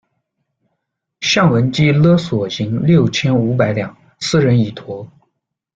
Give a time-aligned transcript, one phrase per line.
[1.19, 5.07] 向雯基勒索银六千五百两，私人己橐」。